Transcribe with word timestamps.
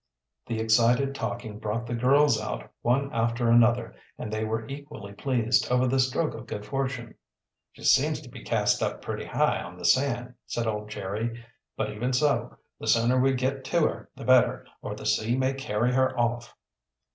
The 0.47 0.57
excited 0.59 1.13
talking 1.13 1.59
brought 1.59 1.85
the 1.85 1.93
girls 1.93 2.41
out 2.41 2.71
one 2.81 3.13
after 3.13 3.51
another, 3.51 3.93
and 4.17 4.33
they 4.33 4.43
were 4.43 4.67
equally 4.67 5.13
pleased 5.13 5.71
over 5.71 5.85
the 5.85 5.99
stroke 5.99 6.33
of 6.33 6.47
good 6.47 6.65
fortune. 6.65 7.13
"She 7.73 7.83
seems 7.83 8.19
to 8.21 8.29
be 8.29 8.43
cast 8.43 8.81
up 8.81 9.03
pretty 9.03 9.25
high 9.25 9.61
on 9.61 9.77
the 9.77 9.85
sand," 9.85 10.33
said 10.47 10.65
old 10.65 10.89
Jerry. 10.89 11.45
"But 11.77 11.91
even 11.91 12.13
so, 12.13 12.57
the 12.79 12.87
sooner 12.87 13.19
we 13.19 13.33
get 13.35 13.63
to 13.65 13.81
her 13.85 14.09
the 14.15 14.25
better, 14.25 14.65
or 14.81 14.95
the 14.95 15.05
sea 15.05 15.37
may 15.37 15.53
carry 15.53 15.93
her 15.93 16.19
off." 16.19 16.55